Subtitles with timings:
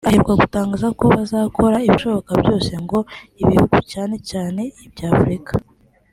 [0.07, 2.99] aheruka gutangaza ko bazakora ibishoboka byose ngo
[3.41, 5.53] “ibihugu cyane cyane ibya Afurika